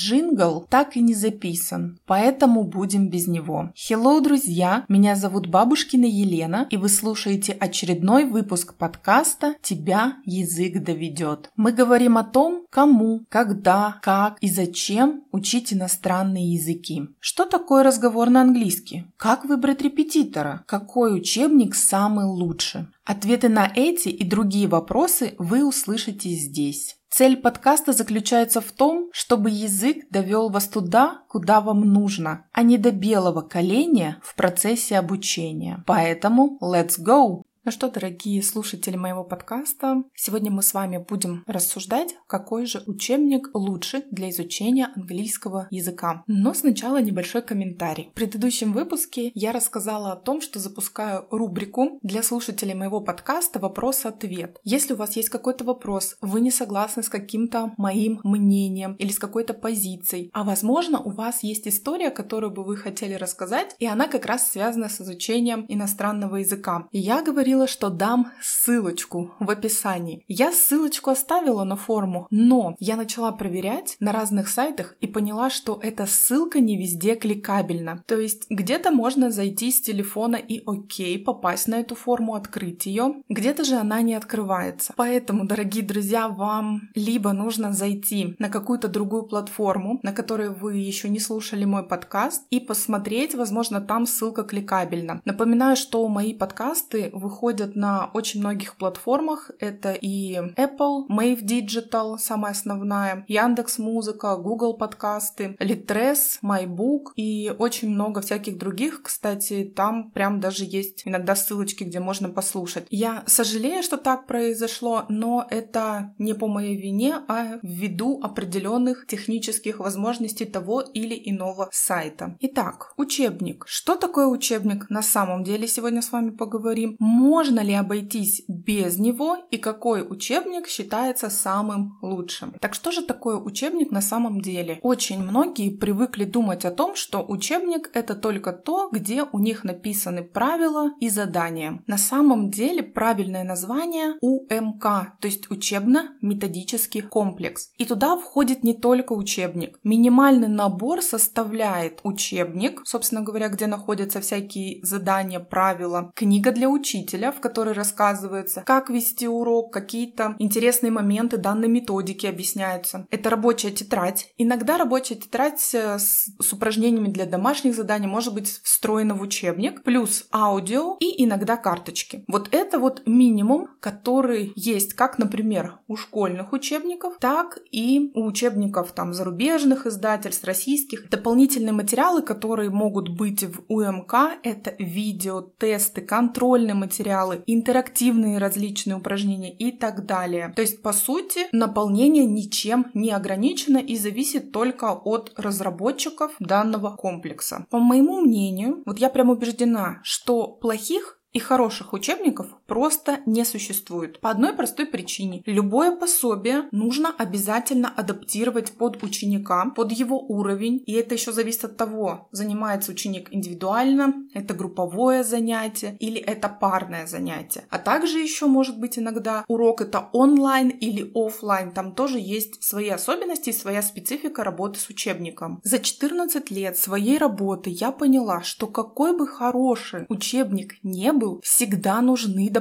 джингл 0.00 0.66
так 0.68 0.96
и 0.96 1.00
не 1.00 1.14
записан, 1.14 1.98
поэтому 2.06 2.64
будем 2.64 3.10
без 3.10 3.26
него. 3.26 3.70
Hello, 3.76 4.22
друзья! 4.22 4.84
Меня 4.88 5.14
зовут 5.14 5.46
Бабушкина 5.46 6.06
Елена, 6.06 6.66
и 6.70 6.76
вы 6.76 6.88
слушаете 6.88 7.52
очередной 7.52 8.24
выпуск 8.24 8.74
подкаста 8.74 9.56
«Тебя 9.60 10.16
язык 10.24 10.82
доведет». 10.82 11.50
Мы 11.56 11.72
говорим 11.72 12.16
о 12.16 12.24
том, 12.24 12.64
кому, 12.70 13.24
когда, 13.28 13.98
как 14.02 14.38
и 14.40 14.48
зачем 14.48 15.24
учить 15.32 15.72
иностранные 15.72 16.54
языки. 16.54 17.08
Что 17.20 17.44
такое 17.44 17.82
разговор 17.82 18.30
на 18.30 18.40
английский? 18.40 19.04
Как 19.18 19.44
выбрать 19.44 19.82
репетитора? 19.82 20.64
Какой 20.66 21.14
учебник 21.14 21.74
самый 21.74 22.24
лучший? 22.24 22.86
Ответы 23.04 23.48
на 23.48 23.70
эти 23.74 24.08
и 24.08 24.24
другие 24.24 24.68
вопросы 24.68 25.34
вы 25.38 25.66
услышите 25.66 26.30
здесь. 26.30 26.99
Цель 27.10 27.36
подкаста 27.36 27.92
заключается 27.92 28.60
в 28.60 28.70
том, 28.70 29.10
чтобы 29.12 29.50
язык 29.50 30.08
довел 30.10 30.48
вас 30.48 30.68
туда, 30.68 31.22
куда 31.28 31.60
вам 31.60 31.80
нужно, 31.80 32.46
а 32.52 32.62
не 32.62 32.78
до 32.78 32.92
белого 32.92 33.40
коленя 33.40 34.20
в 34.22 34.36
процессе 34.36 34.96
обучения. 34.96 35.82
Поэтому 35.86 36.56
let's 36.62 37.00
go! 37.00 37.42
Ну 37.62 37.70
что, 37.70 37.90
дорогие 37.90 38.42
слушатели 38.42 38.96
моего 38.96 39.22
подкаста, 39.22 40.04
сегодня 40.14 40.50
мы 40.50 40.62
с 40.62 40.72
вами 40.72 40.96
будем 40.96 41.44
рассуждать, 41.46 42.14
какой 42.26 42.64
же 42.64 42.82
учебник 42.86 43.50
лучше 43.52 44.04
для 44.10 44.30
изучения 44.30 44.88
английского 44.96 45.68
языка. 45.70 46.24
Но 46.26 46.54
сначала 46.54 47.02
небольшой 47.02 47.42
комментарий. 47.42 48.08
В 48.12 48.14
предыдущем 48.14 48.72
выпуске 48.72 49.30
я 49.34 49.52
рассказала 49.52 50.12
о 50.12 50.16
том, 50.16 50.40
что 50.40 50.58
запускаю 50.58 51.26
рубрику 51.30 51.98
для 52.02 52.22
слушателей 52.22 52.72
моего 52.72 53.02
подкаста 53.02 53.58
«Вопрос-ответ». 53.58 54.56
Если 54.64 54.94
у 54.94 54.96
вас 54.96 55.16
есть 55.16 55.28
какой-то 55.28 55.64
вопрос, 55.64 56.16
вы 56.22 56.40
не 56.40 56.50
согласны 56.50 57.02
с 57.02 57.10
каким-то 57.10 57.74
моим 57.76 58.20
мнением 58.24 58.94
или 58.94 59.12
с 59.12 59.18
какой-то 59.18 59.52
позицией, 59.52 60.30
а 60.32 60.44
возможно 60.44 60.98
у 60.98 61.10
вас 61.10 61.42
есть 61.42 61.68
история, 61.68 62.08
которую 62.08 62.52
бы 62.52 62.64
вы 62.64 62.78
хотели 62.78 63.12
рассказать, 63.12 63.76
и 63.78 63.86
она 63.86 64.08
как 64.08 64.24
раз 64.24 64.50
связана 64.50 64.88
с 64.88 65.02
изучением 65.02 65.66
иностранного 65.68 66.36
языка. 66.36 66.88
Я 66.90 67.22
говорю 67.22 67.49
говорила, 67.50 67.66
что 67.66 67.90
дам 67.90 68.30
ссылочку 68.40 69.32
в 69.40 69.50
описании. 69.50 70.22
Я 70.28 70.52
ссылочку 70.52 71.10
оставила 71.10 71.64
на 71.64 71.74
форму, 71.74 72.28
но 72.30 72.76
я 72.78 72.96
начала 72.96 73.32
проверять 73.32 73.96
на 73.98 74.12
разных 74.12 74.48
сайтах 74.48 74.94
и 75.00 75.08
поняла, 75.08 75.50
что 75.50 75.80
эта 75.82 76.06
ссылка 76.06 76.60
не 76.60 76.76
везде 76.76 77.16
кликабельна. 77.16 78.04
То 78.06 78.20
есть 78.20 78.46
где-то 78.50 78.92
можно 78.92 79.32
зайти 79.32 79.72
с 79.72 79.80
телефона 79.80 80.36
и 80.36 80.62
окей, 80.64 81.18
попасть 81.18 81.66
на 81.66 81.80
эту 81.80 81.96
форму, 81.96 82.34
открыть 82.34 82.86
ее, 82.86 83.14
где-то 83.28 83.64
же 83.64 83.74
она 83.74 84.00
не 84.02 84.14
открывается. 84.14 84.92
Поэтому, 84.96 85.44
дорогие 85.44 85.84
друзья, 85.84 86.28
вам 86.28 86.82
либо 86.94 87.32
нужно 87.32 87.72
зайти 87.72 88.36
на 88.38 88.48
какую-то 88.48 88.86
другую 88.86 89.24
платформу, 89.24 89.98
на 90.04 90.12
которой 90.12 90.50
вы 90.50 90.76
еще 90.76 91.08
не 91.08 91.18
слушали 91.18 91.64
мой 91.64 91.82
подкаст, 91.82 92.44
и 92.50 92.60
посмотреть, 92.60 93.34
возможно, 93.34 93.80
там 93.80 94.06
ссылка 94.06 94.44
кликабельна. 94.44 95.20
Напоминаю, 95.24 95.74
что 95.76 96.06
мои 96.06 96.32
подкасты 96.32 97.10
выходят 97.12 97.39
выходят 97.40 97.74
на 97.74 98.10
очень 98.12 98.40
многих 98.40 98.76
платформах. 98.76 99.50
Это 99.58 99.92
и 99.92 100.34
Apple, 100.34 101.08
Mave 101.08 101.42
Digital, 101.42 102.18
самая 102.18 102.52
основная, 102.52 103.24
Яндекс 103.28 103.78
Музыка, 103.78 104.36
Google 104.36 104.76
подкасты, 104.76 105.56
Litres, 105.58 106.38
MyBook 106.42 107.12
и 107.16 107.50
очень 107.58 107.88
много 107.88 108.20
всяких 108.20 108.58
других. 108.58 109.02
Кстати, 109.02 109.72
там 109.74 110.10
прям 110.10 110.40
даже 110.40 110.64
есть 110.64 111.02
иногда 111.06 111.34
ссылочки, 111.34 111.84
где 111.84 111.98
можно 111.98 112.28
послушать. 112.28 112.86
Я 112.90 113.22
сожалею, 113.26 113.82
что 113.82 113.96
так 113.96 114.26
произошло, 114.26 115.06
но 115.08 115.46
это 115.48 116.14
не 116.18 116.34
по 116.34 116.46
моей 116.46 116.76
вине, 116.76 117.22
а 117.26 117.58
ввиду 117.62 118.20
определенных 118.22 119.06
технических 119.06 119.80
возможностей 119.80 120.44
того 120.44 120.82
или 120.82 121.18
иного 121.24 121.70
сайта. 121.72 122.36
Итак, 122.40 122.92
учебник. 122.98 123.64
Что 123.66 123.96
такое 123.96 124.26
учебник? 124.26 124.90
На 124.90 125.02
самом 125.02 125.42
деле 125.42 125.66
сегодня 125.66 126.02
с 126.02 126.12
вами 126.12 126.30
поговорим 126.30 126.96
можно 127.30 127.60
ли 127.60 127.74
обойтись 127.74 128.42
без 128.48 128.98
него 128.98 129.36
и 129.52 129.56
какой 129.56 130.02
учебник 130.02 130.66
считается 130.66 131.30
самым 131.30 131.96
лучшим. 132.02 132.54
Так 132.60 132.74
что 132.74 132.90
же 132.90 133.02
такое 133.02 133.36
учебник 133.36 133.92
на 133.92 134.00
самом 134.00 134.40
деле? 134.40 134.80
Очень 134.82 135.22
многие 135.22 135.70
привыкли 135.70 136.24
думать 136.24 136.64
о 136.64 136.72
том, 136.72 136.96
что 136.96 137.24
учебник 137.24 137.88
это 137.94 138.16
только 138.16 138.52
то, 138.52 138.88
где 138.90 139.22
у 139.22 139.38
них 139.38 139.62
написаны 139.62 140.24
правила 140.24 140.90
и 140.98 141.08
задания. 141.08 141.84
На 141.86 141.98
самом 141.98 142.50
деле 142.50 142.82
правильное 142.82 143.44
название 143.44 144.16
УМК, 144.20 144.82
то 145.20 145.28
есть 145.28 145.50
учебно-методический 145.52 147.02
комплекс. 147.02 147.70
И 147.78 147.84
туда 147.84 148.16
входит 148.16 148.64
не 148.64 148.74
только 148.74 149.12
учебник. 149.12 149.78
Минимальный 149.84 150.48
набор 150.48 151.00
составляет 151.00 152.00
учебник, 152.02 152.80
собственно 152.84 153.22
говоря, 153.22 153.48
где 153.50 153.68
находятся 153.68 154.20
всякие 154.20 154.84
задания, 154.84 155.38
правила, 155.38 156.10
книга 156.16 156.50
для 156.50 156.68
учителя, 156.68 157.19
учителя, 157.20 157.32
в 157.32 157.40
которой 157.40 157.74
рассказывается, 157.74 158.62
как 158.66 158.90
вести 158.90 159.28
урок, 159.28 159.72
какие-то 159.72 160.34
интересные 160.38 160.90
моменты 160.90 161.36
данной 161.36 161.68
методики 161.68 162.26
объясняются. 162.26 163.06
Это 163.10 163.30
рабочая 163.30 163.70
тетрадь. 163.70 164.32
Иногда 164.38 164.78
рабочая 164.78 165.16
тетрадь 165.16 165.60
с, 165.60 165.74
с 165.98 166.52
упражнениями 166.52 167.08
для 167.08 167.26
домашних 167.26 167.74
заданий 167.74 168.06
может 168.06 168.34
быть 168.34 168.48
встроена 168.62 169.14
в 169.14 169.22
учебник, 169.22 169.82
плюс 169.82 170.26
аудио 170.32 170.96
и 171.00 171.24
иногда 171.24 171.56
карточки. 171.56 172.24
Вот 172.28 172.48
это 172.52 172.78
вот 172.78 173.02
минимум, 173.06 173.68
который 173.80 174.52
есть 174.56 174.94
как, 174.94 175.18
например, 175.18 175.78
у 175.88 175.96
школьных 175.96 176.52
учебников, 176.52 177.14
так 177.20 177.58
и 177.70 178.10
у 178.14 178.24
учебников 178.24 178.92
там 178.92 179.12
зарубежных 179.12 179.86
издательств, 179.86 180.44
российских. 180.44 181.08
Дополнительные 181.10 181.72
материалы, 181.72 182.22
которые 182.22 182.70
могут 182.70 183.08
быть 183.08 183.44
в 183.44 183.60
УМК, 183.68 184.14
это 184.42 184.74
видео, 184.78 185.42
тесты, 185.58 186.00
контрольные 186.00 186.74
материалы, 186.74 187.09
материалы, 187.10 187.42
интерактивные 187.46 188.38
различные 188.38 188.96
упражнения 188.96 189.52
и 189.52 189.72
так 189.72 190.06
далее. 190.06 190.52
То 190.54 190.62
есть, 190.62 190.82
по 190.82 190.92
сути, 190.92 191.46
наполнение 191.52 192.24
ничем 192.24 192.86
не 192.94 193.10
ограничено 193.10 193.78
и 193.78 193.96
зависит 193.96 194.52
только 194.52 194.92
от 194.92 195.32
разработчиков 195.36 196.32
данного 196.38 196.96
комплекса. 196.96 197.66
По 197.70 197.78
моему 197.78 198.20
мнению, 198.20 198.82
вот 198.86 198.98
я 198.98 199.10
прям 199.10 199.30
убеждена, 199.30 200.00
что 200.02 200.46
плохих 200.46 201.20
и 201.32 201.38
хороших 201.38 201.92
учебников 201.92 202.48
просто 202.70 203.18
не 203.26 203.44
существует. 203.44 204.20
По 204.20 204.30
одной 204.30 204.52
простой 204.52 204.86
причине. 204.86 205.42
Любое 205.44 205.96
пособие 205.96 206.68
нужно 206.70 207.12
обязательно 207.18 207.88
адаптировать 207.88 208.70
под 208.70 209.02
ученика, 209.02 209.72
под 209.74 209.90
его 209.90 210.20
уровень. 210.20 210.80
И 210.86 210.92
это 210.92 211.14
еще 211.14 211.32
зависит 211.32 211.64
от 211.64 211.76
того, 211.76 212.28
занимается 212.30 212.92
ученик 212.92 213.26
индивидуально, 213.32 214.14
это 214.34 214.54
групповое 214.54 215.24
занятие 215.24 215.96
или 215.98 216.20
это 216.20 216.48
парное 216.48 217.08
занятие. 217.08 217.64
А 217.70 217.78
также 217.78 218.20
еще 218.20 218.46
может 218.46 218.78
быть 218.78 219.00
иногда 219.00 219.44
урок 219.48 219.80
это 219.80 220.08
онлайн 220.12 220.68
или 220.68 221.10
офлайн. 221.12 221.72
Там 221.72 221.92
тоже 221.96 222.20
есть 222.20 222.62
свои 222.62 222.88
особенности 222.88 223.50
и 223.50 223.52
своя 223.52 223.82
специфика 223.82 224.44
работы 224.44 224.78
с 224.78 224.88
учебником. 224.88 225.60
За 225.64 225.80
14 225.80 226.52
лет 226.52 226.78
своей 226.78 227.18
работы 227.18 227.70
я 227.70 227.90
поняла, 227.90 228.42
что 228.42 228.68
какой 228.68 229.16
бы 229.18 229.26
хороший 229.26 230.06
учебник 230.08 230.76
не 230.84 231.12
был, 231.12 231.40
всегда 231.42 232.00
нужны 232.00 232.48
дополнительные 232.48 232.59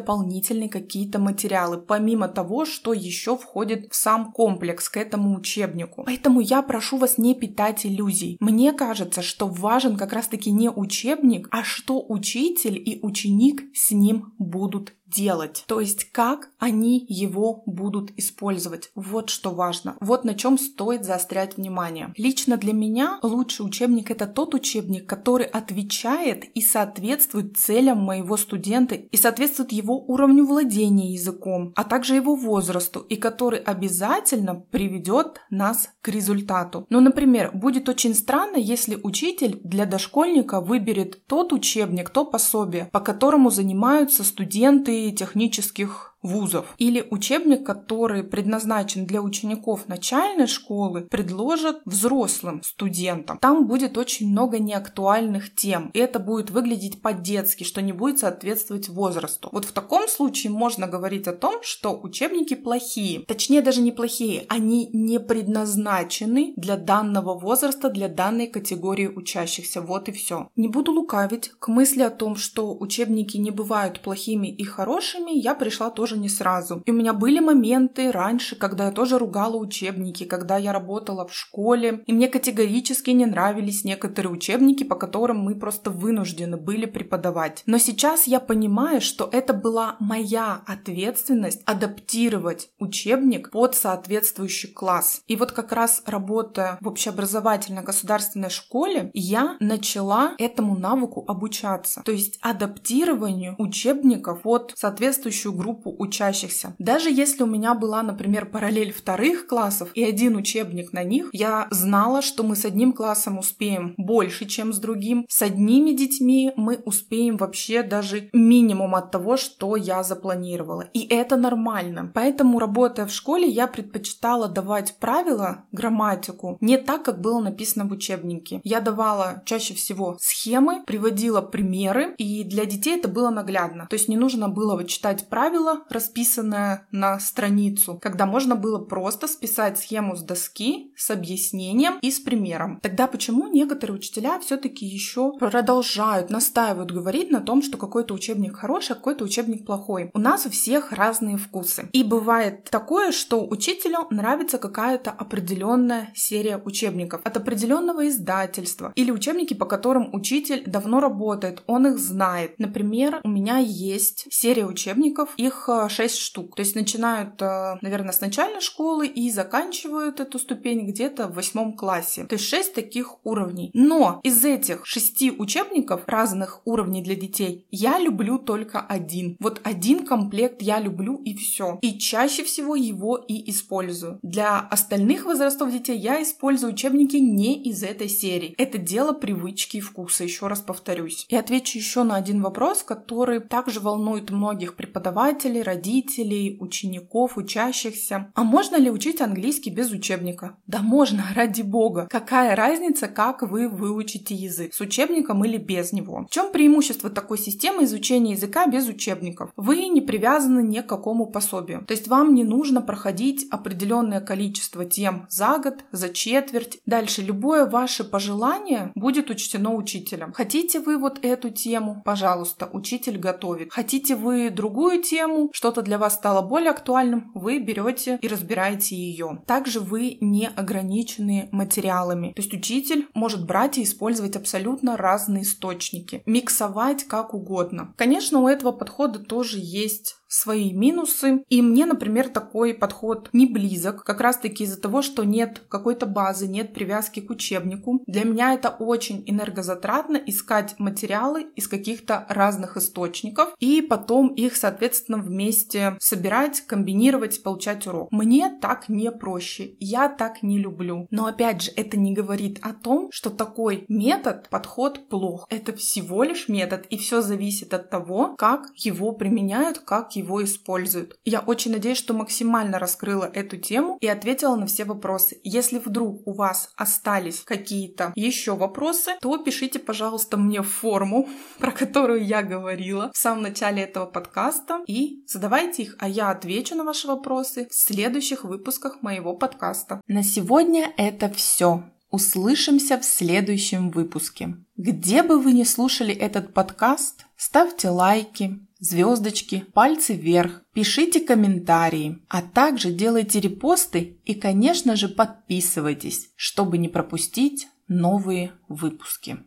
какие-то 0.69 1.19
материалы, 1.19 1.77
помимо 1.77 2.27
того, 2.27 2.65
что 2.65 2.93
еще 2.93 3.37
входит 3.37 3.91
в 3.91 3.95
сам 3.95 4.31
комплекс 4.31 4.89
к 4.89 4.97
этому 4.97 5.37
учебнику. 5.37 6.03
Поэтому 6.05 6.39
я 6.39 6.61
прошу 6.61 6.97
вас 6.97 7.17
не 7.17 7.35
питать 7.35 7.85
иллюзий. 7.85 8.37
Мне 8.39 8.73
кажется, 8.73 9.21
что 9.21 9.47
важен 9.47 9.97
как 9.97 10.13
раз-таки 10.13 10.51
не 10.51 10.69
учебник, 10.69 11.47
а 11.51 11.63
что 11.63 12.03
учитель 12.07 12.77
и 12.77 12.99
ученик 13.01 13.63
с 13.73 13.91
ним 13.91 14.33
будут 14.37 14.93
делать. 15.09 15.63
То 15.67 15.79
есть 15.79 16.11
как 16.11 16.49
они 16.59 17.05
его 17.07 17.63
будут 17.65 18.11
использовать. 18.17 18.91
Вот 18.95 19.29
что 19.29 19.51
важно. 19.51 19.95
Вот 19.99 20.23
на 20.23 20.35
чем 20.35 20.57
стоит 20.57 21.05
заострять 21.05 21.57
внимание. 21.57 22.13
Лично 22.17 22.57
для 22.57 22.73
меня 22.73 23.19
лучший 23.21 23.65
учебник 23.65 24.11
это 24.11 24.27
тот 24.27 24.53
учебник, 24.53 25.07
который 25.07 25.45
отвечает 25.45 26.45
и 26.55 26.61
соответствует 26.61 27.57
целям 27.57 27.99
моего 27.99 28.37
студента 28.37 28.95
и 28.95 29.17
соответствует 29.17 29.71
его 29.71 29.99
уровню 29.99 30.45
владения 30.45 31.13
языком, 31.13 31.73
а 31.75 31.83
также 31.83 32.15
его 32.15 32.35
возрасту 32.35 32.99
и 32.99 33.15
который 33.15 33.59
обязательно 33.59 34.55
приведет 34.55 35.41
нас 35.49 35.89
к 36.01 36.09
результату. 36.09 36.85
Ну, 36.89 36.99
например, 36.99 37.51
будет 37.53 37.89
очень 37.89 38.13
странно, 38.13 38.57
если 38.57 38.99
учитель 39.01 39.59
для 39.63 39.85
дошкольника 39.85 40.61
выберет 40.61 41.25
тот 41.27 41.53
учебник, 41.53 42.09
то 42.09 42.25
пособие, 42.25 42.89
по 42.91 42.99
которому 42.99 43.49
занимаются 43.49 44.23
студенты 44.23 44.98
технических 45.15 46.15
вузов. 46.21 46.75
Или 46.77 47.05
учебник, 47.09 47.65
который 47.65 48.23
предназначен 48.23 49.05
для 49.05 49.21
учеников 49.21 49.87
начальной 49.87 50.47
школы, 50.47 51.01
предложат 51.09 51.81
взрослым 51.85 52.61
студентам. 52.63 53.37
Там 53.39 53.67
будет 53.67 53.97
очень 53.97 54.29
много 54.29 54.59
неактуальных 54.59 55.53
тем, 55.55 55.91
и 55.93 55.99
это 55.99 56.19
будет 56.19 56.51
выглядеть 56.51 57.01
по-детски, 57.01 57.63
что 57.63 57.81
не 57.81 57.93
будет 57.93 58.19
соответствовать 58.19 58.89
возрасту. 58.89 59.49
Вот 59.51 59.65
в 59.65 59.71
таком 59.71 60.07
случае 60.07 60.51
можно 60.51 60.87
говорить 60.87 61.27
о 61.27 61.33
том, 61.33 61.61
что 61.61 61.99
учебники 62.01 62.55
плохие. 62.55 63.21
Точнее, 63.21 63.61
даже 63.61 63.81
не 63.81 63.91
плохие, 63.91 64.45
они 64.49 64.89
не 64.93 65.19
предназначены 65.19 66.53
для 66.55 66.77
данного 66.77 67.37
возраста, 67.37 67.89
для 67.89 68.09
данной 68.09 68.47
категории 68.47 69.07
учащихся. 69.07 69.81
Вот 69.81 70.09
и 70.09 70.11
все. 70.11 70.49
Не 70.55 70.67
буду 70.67 70.91
лукавить. 70.91 71.51
К 71.59 71.67
мысли 71.69 72.01
о 72.01 72.09
том, 72.09 72.35
что 72.35 72.75
учебники 72.75 73.37
не 73.37 73.51
бывают 73.51 74.01
плохими 74.01 74.47
и 74.47 74.63
хорошими, 74.63 75.31
я 75.31 75.55
пришла 75.55 75.89
тоже 75.89 76.08
не 76.17 76.29
сразу. 76.29 76.81
И 76.85 76.91
у 76.91 76.93
меня 76.93 77.13
были 77.13 77.39
моменты 77.39 78.11
раньше, 78.11 78.55
когда 78.55 78.85
я 78.85 78.91
тоже 78.91 79.17
ругала 79.17 79.55
учебники, 79.57 80.25
когда 80.25 80.57
я 80.57 80.73
работала 80.73 81.27
в 81.27 81.33
школе, 81.33 82.03
и 82.05 82.13
мне 82.13 82.27
категорически 82.27 83.11
не 83.11 83.25
нравились 83.25 83.83
некоторые 83.83 84.31
учебники, 84.31 84.83
по 84.83 84.95
которым 84.95 85.39
мы 85.39 85.55
просто 85.55 85.89
вынуждены 85.89 86.57
были 86.57 86.85
преподавать. 86.85 87.63
Но 87.65 87.77
сейчас 87.77 88.27
я 88.27 88.39
понимаю, 88.39 89.01
что 89.01 89.29
это 89.31 89.53
была 89.53 89.95
моя 89.99 90.61
ответственность 90.65 91.61
адаптировать 91.65 92.69
учебник 92.79 93.51
под 93.51 93.75
соответствующий 93.75 94.71
класс. 94.71 95.21
И 95.27 95.35
вот 95.35 95.51
как 95.51 95.71
раз 95.71 96.03
работая 96.05 96.77
в 96.81 96.87
общеобразовательной 96.87 97.83
государственной 97.83 98.49
школе, 98.49 99.11
я 99.13 99.57
начала 99.59 100.33
этому 100.37 100.77
навыку 100.77 101.23
обучаться. 101.27 102.01
То 102.05 102.11
есть 102.11 102.39
адаптированию 102.41 103.55
учебников 103.57 104.41
под 104.41 104.73
соответствующую 104.75 105.53
группу 105.53 105.93
учащихся. 105.99 106.75
Даже 106.79 107.11
если 107.11 107.43
у 107.43 107.47
меня 107.47 107.75
была, 107.75 108.01
например, 108.01 108.45
параллель 108.45 108.91
вторых 108.91 109.47
классов 109.47 109.91
и 109.93 110.03
один 110.03 110.35
учебник 110.35 110.93
на 110.93 111.03
них, 111.03 111.29
я 111.33 111.67
знала, 111.69 112.21
что 112.21 112.43
мы 112.43 112.55
с 112.55 112.65
одним 112.65 112.93
классом 112.93 113.37
успеем 113.37 113.93
больше, 113.97 114.45
чем 114.45 114.73
с 114.73 114.79
другим. 114.79 115.25
С 115.29 115.41
одними 115.41 115.91
детьми 115.91 116.51
мы 116.55 116.77
успеем 116.85 117.37
вообще 117.37 117.83
даже 117.83 118.29
минимум 118.33 118.95
от 118.95 119.11
того, 119.11 119.37
что 119.37 119.75
я 119.75 120.03
запланировала. 120.03 120.85
И 120.93 121.05
это 121.07 121.35
нормально. 121.35 122.11
Поэтому, 122.13 122.59
работая 122.59 123.05
в 123.05 123.11
школе, 123.11 123.47
я 123.47 123.67
предпочитала 123.67 124.47
давать 124.47 124.95
правила, 124.99 125.65
грамматику, 125.71 126.57
не 126.61 126.77
так, 126.77 127.03
как 127.03 127.21
было 127.21 127.39
написано 127.39 127.85
в 127.85 127.91
учебнике. 127.91 128.61
Я 128.63 128.79
давала 128.79 129.43
чаще 129.45 129.73
всего 129.73 130.17
схемы, 130.19 130.83
приводила 130.85 131.41
примеры, 131.41 132.15
и 132.17 132.43
для 132.43 132.65
детей 132.65 132.97
это 132.97 133.07
было 133.07 133.29
наглядно. 133.29 133.87
То 133.89 133.95
есть 133.95 134.07
не 134.07 134.17
нужно 134.17 134.49
было 134.49 134.75
вычитать 134.75 135.27
правила, 135.29 135.81
расписанное 135.91 136.87
на 136.91 137.19
страницу, 137.19 137.99
когда 138.01 138.25
можно 138.25 138.55
было 138.55 138.79
просто 138.79 139.27
списать 139.27 139.79
схему 139.79 140.15
с 140.15 140.21
доски 140.21 140.91
с 140.95 141.09
объяснением 141.09 141.99
и 142.01 142.11
с 142.11 142.19
примером. 142.19 142.79
Тогда 142.81 143.07
почему 143.07 143.47
некоторые 143.47 143.97
учителя 143.97 144.39
все-таки 144.39 144.85
еще 144.85 145.33
продолжают, 145.39 146.29
настаивают 146.29 146.91
говорить 146.91 147.31
на 147.31 147.41
том, 147.41 147.61
что 147.61 147.77
какой-то 147.77 148.13
учебник 148.13 148.57
хороший, 148.57 148.93
а 148.93 148.95
какой-то 148.95 149.23
учебник 149.23 149.65
плохой? 149.65 150.09
У 150.13 150.19
нас 150.19 150.45
у 150.45 150.49
всех 150.49 150.91
разные 150.91 151.37
вкусы. 151.37 151.89
И 151.93 152.03
бывает 152.03 152.65
такое, 152.65 153.11
что 153.11 153.45
учителю 153.47 154.07
нравится 154.09 154.57
какая-то 154.57 155.11
определенная 155.11 156.11
серия 156.15 156.61
учебников 156.63 157.21
от 157.23 157.37
определенного 157.37 158.07
издательства 158.07 158.91
или 158.95 159.11
учебники, 159.11 159.53
по 159.53 159.65
которым 159.65 160.13
учитель 160.13 160.63
давно 160.65 160.99
работает, 160.99 161.63
он 161.67 161.87
их 161.87 161.99
знает. 161.99 162.55
Например, 162.57 163.21
у 163.23 163.29
меня 163.29 163.57
есть 163.57 164.25
серия 164.29 164.65
учебников, 164.65 165.33
их 165.37 165.69
6 165.87 166.13
э, 166.15 166.17
штук. 166.17 166.55
То 166.55 166.61
есть 166.61 166.75
начинают, 166.75 167.41
э, 167.41 167.77
наверное, 167.81 168.11
с 168.11 168.21
начальной 168.21 168.61
школы 168.61 169.07
и 169.07 169.29
заканчивают 169.29 170.19
эту 170.19 170.39
ступень 170.39 170.85
где-то 170.87 171.27
в 171.27 171.35
восьмом 171.35 171.73
классе. 171.73 172.25
То 172.25 172.35
есть 172.35 172.45
6 172.45 172.73
таких 172.73 173.17
уровней. 173.23 173.71
Но 173.73 174.19
из 174.23 174.43
этих 174.43 174.85
шести 174.85 175.31
учебников 175.31 176.01
разных 176.07 176.61
уровней 176.65 177.03
для 177.03 177.15
детей 177.15 177.65
я 177.71 177.99
люблю 177.99 178.39
только 178.39 178.79
один. 178.81 179.37
Вот 179.39 179.61
один 179.63 180.05
комплект 180.05 180.61
я 180.61 180.79
люблю 180.79 181.21
и 181.23 181.35
все. 181.35 181.77
И 181.81 181.97
чаще 181.97 182.43
всего 182.43 182.75
его 182.75 183.17
и 183.17 183.49
использую. 183.49 184.19
Для 184.23 184.59
остальных 184.59 185.25
возрастов 185.25 185.71
детей 185.71 185.97
я 185.97 186.21
использую 186.21 186.73
учебники 186.73 187.17
не 187.17 187.61
из 187.63 187.83
этой 187.83 188.09
серии. 188.09 188.55
Это 188.57 188.77
дело 188.77 189.13
привычки 189.13 189.77
и 189.77 189.81
вкуса, 189.81 190.23
еще 190.23 190.47
раз 190.47 190.61
повторюсь. 190.61 191.25
И 191.29 191.35
отвечу 191.35 191.77
еще 191.77 192.03
на 192.03 192.15
один 192.15 192.41
вопрос, 192.41 192.83
который 192.83 193.39
также 193.39 193.79
волнует 193.79 194.29
многих 194.29 194.75
преподавателей, 194.75 195.61
родителей, 195.69 196.57
учеников, 196.59 197.37
учащихся. 197.37 198.31
А 198.33 198.43
можно 198.43 198.75
ли 198.75 198.89
учить 198.89 199.21
английский 199.21 199.69
без 199.69 199.91
учебника? 199.91 200.57
Да 200.65 200.79
можно, 200.81 201.23
ради 201.35 201.61
бога. 201.61 202.07
Какая 202.09 202.55
разница, 202.55 203.07
как 203.07 203.43
вы 203.43 203.69
выучите 203.69 204.33
язык, 204.33 204.73
с 204.73 204.81
учебником 204.81 205.45
или 205.45 205.57
без 205.57 205.93
него? 205.93 206.25
В 206.29 206.33
чем 206.33 206.51
преимущество 206.51 207.09
такой 207.09 207.37
системы 207.37 207.83
изучения 207.83 208.31
языка 208.31 208.65
без 208.65 208.87
учебников? 208.87 209.51
Вы 209.55 209.87
не 209.87 210.01
привязаны 210.01 210.61
ни 210.63 210.79
к 210.79 210.87
какому 210.87 211.27
пособию. 211.27 211.85
То 211.85 211.93
есть 211.93 212.07
вам 212.07 212.33
не 212.33 212.43
нужно 212.43 212.81
проходить 212.81 213.45
определенное 213.51 214.21
количество 214.21 214.85
тем 214.85 215.27
за 215.29 215.59
год, 215.59 215.75
за 215.91 216.09
четверть. 216.09 216.79
Дальше 216.85 217.21
любое 217.21 217.65
ваше 217.65 218.03
пожелание 218.03 218.91
будет 218.95 219.29
учтено 219.29 219.75
учителем. 219.75 220.33
Хотите 220.33 220.79
вы 220.79 220.97
вот 220.97 221.19
эту 221.21 221.51
тему? 221.51 222.01
Пожалуйста, 222.03 222.69
учитель 222.71 223.17
готовит. 223.17 223.71
Хотите 223.71 224.15
вы 224.15 224.49
другую 224.49 225.03
тему? 225.03 225.49
Что-то 225.59 225.81
для 225.81 225.97
вас 225.97 226.13
стало 226.13 226.41
более 226.41 226.69
актуальным? 226.69 227.31
Вы 227.35 227.59
берете 227.59 228.17
и 228.21 228.29
разбираете 228.29 228.95
ее. 228.95 229.43
Также 229.45 229.81
вы 229.81 230.17
не 230.21 230.47
ограничены 230.47 231.49
материалами. 231.51 232.31
То 232.31 232.41
есть 232.41 232.53
учитель 232.53 233.09
может 233.13 233.45
брать 233.45 233.77
и 233.77 233.83
использовать 233.83 234.37
абсолютно 234.37 234.95
разные 234.95 235.43
источники. 235.43 236.23
Миксовать 236.25 237.03
как 237.03 237.33
угодно. 237.33 237.93
Конечно, 237.97 238.39
у 238.39 238.47
этого 238.47 238.71
подхода 238.71 239.19
тоже 239.19 239.57
есть 239.59 240.15
свои 240.29 240.71
минусы. 240.71 241.43
И 241.49 241.61
мне, 241.61 241.85
например, 241.85 242.29
такой 242.29 242.73
подход 242.73 243.29
не 243.33 243.47
близок, 243.47 244.03
как 244.03 244.21
раз-таки 244.21 244.63
из-за 244.63 244.79
того, 244.79 245.01
что 245.01 245.23
нет 245.23 245.63
какой-то 245.67 246.05
базы, 246.05 246.47
нет 246.47 246.73
привязки 246.73 247.19
к 247.19 247.29
учебнику. 247.29 248.03
Для 248.05 248.23
меня 248.23 248.53
это 248.53 248.69
очень 248.69 249.23
энергозатратно 249.25 250.17
искать 250.17 250.75
материалы 250.77 251.47
из 251.55 251.67
каких-то 251.67 252.25
разных 252.29 252.77
источников 252.77 253.55
и 253.59 253.81
потом 253.81 254.27
их, 254.33 254.55
соответственно, 254.55 255.17
вместе 255.17 255.97
собирать, 255.99 256.61
комбинировать, 256.61 257.41
получать 257.41 257.87
урок. 257.87 258.11
Мне 258.11 258.55
так 258.61 258.87
не 258.87 259.11
проще, 259.11 259.75
я 259.79 260.07
так 260.09 260.43
не 260.43 260.59
люблю. 260.59 261.07
Но 261.09 261.25
опять 261.25 261.63
же, 261.63 261.71
это 261.75 261.97
не 261.97 262.13
говорит 262.13 262.59
о 262.61 262.73
том, 262.73 263.09
что 263.11 263.31
такой 263.31 263.85
метод, 263.87 264.47
подход 264.49 265.09
плох. 265.09 265.47
Это 265.49 265.73
всего 265.73 266.23
лишь 266.23 266.47
метод, 266.47 266.85
и 266.89 266.97
все 266.97 267.21
зависит 267.21 267.73
от 267.73 267.89
того, 267.89 268.35
как 268.37 268.69
его 268.75 269.11
применяют, 269.13 269.79
как 269.79 270.15
его 270.19 270.43
используют. 270.43 271.15
Я 271.25 271.39
очень 271.39 271.71
надеюсь, 271.71 271.97
что 271.97 272.13
максимально 272.13 272.79
раскрыла 272.79 273.29
эту 273.33 273.57
тему 273.57 273.97
и 274.01 274.07
ответила 274.07 274.55
на 274.55 274.67
все 274.67 274.85
вопросы. 274.85 275.39
Если 275.43 275.79
вдруг 275.79 276.25
у 276.27 276.33
вас 276.33 276.69
остались 276.75 277.41
какие-то 277.41 278.13
еще 278.15 278.55
вопросы, 278.55 279.11
то 279.21 279.37
пишите, 279.37 279.79
пожалуйста, 279.79 280.37
мне 280.37 280.61
форму, 280.61 281.27
про 281.59 281.71
которую 281.71 282.25
я 282.25 282.43
говорила 282.43 283.11
в 283.13 283.17
самом 283.17 283.43
начале 283.43 283.83
этого 283.83 284.05
подкаста, 284.05 284.81
и 284.87 285.23
задавайте 285.27 285.83
их, 285.83 285.95
а 285.99 286.07
я 286.07 286.29
отвечу 286.29 286.75
на 286.75 286.83
ваши 286.83 287.07
вопросы 287.07 287.67
в 287.69 287.75
следующих 287.75 288.43
выпусках 288.43 289.01
моего 289.01 289.35
подкаста. 289.35 290.01
На 290.07 290.23
сегодня 290.23 290.93
это 290.97 291.29
все. 291.29 291.83
Услышимся 292.11 292.97
в 292.97 293.05
следующем 293.05 293.91
выпуске. 293.91 294.55
Где 294.77 295.21
бы 295.21 295.39
вы 295.39 295.53
ни 295.53 295.63
слушали 295.63 296.13
этот 296.13 296.53
подкаст, 296.55 297.25
ставьте 297.35 297.89
лайки, 297.89 298.59
звездочки, 298.79 299.65
пальцы 299.73 300.15
вверх, 300.15 300.63
пишите 300.73 301.19
комментарии, 301.19 302.19
а 302.27 302.41
также 302.41 302.91
делайте 302.91 303.39
репосты 303.39 304.17
и, 304.25 304.33
конечно 304.33 304.95
же, 304.95 305.07
подписывайтесь, 305.07 306.31
чтобы 306.35 306.77
не 306.77 306.89
пропустить 306.89 307.67
новые 307.87 308.53
выпуски. 308.67 309.37